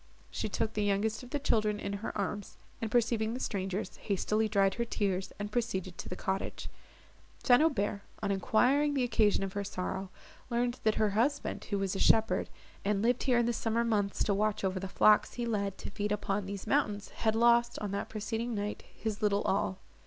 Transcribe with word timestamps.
She 0.31 0.49
took 0.49 0.73
the 0.73 0.81
youngest 0.83 1.21
of 1.21 1.29
the 1.29 1.37
children 1.37 1.79
in 1.79 1.93
her 2.01 2.11
arms, 2.17 2.57
and, 2.81 2.89
perceiving 2.89 3.35
the 3.35 3.39
strangers, 3.39 3.97
hastily 3.97 4.47
dried 4.49 4.73
her 4.73 4.83
tears, 4.83 5.31
and 5.37 5.51
proceeded 5.51 5.95
to 5.99 6.09
the 6.09 6.15
cottage. 6.15 6.69
St. 7.43 7.61
Aubert, 7.61 8.01
on 8.23 8.31
enquiring 8.31 8.95
the 8.95 9.03
occasion 9.03 9.43
of 9.43 9.53
her 9.53 9.63
sorrow, 9.63 10.09
learned 10.49 10.79
that 10.85 10.95
her 10.95 11.11
husband, 11.11 11.65
who 11.65 11.77
was 11.77 11.95
a 11.95 11.99
shepherd, 11.99 12.49
and 12.83 13.03
lived 13.03 13.21
here 13.21 13.37
in 13.37 13.45
the 13.45 13.53
summer 13.53 13.83
months 13.83 14.23
to 14.23 14.33
watch 14.33 14.63
over 14.63 14.79
the 14.79 14.87
flocks 14.87 15.35
he 15.35 15.45
led 15.45 15.77
to 15.77 15.91
feed 15.91 16.11
upon 16.11 16.47
these 16.47 16.65
mountains, 16.65 17.09
had 17.09 17.35
lost, 17.35 17.77
on 17.77 17.91
the 17.91 18.03
preceding 18.05 18.55
night, 18.55 18.83
his 18.95 19.21
little 19.21 19.43
all. 19.43 19.77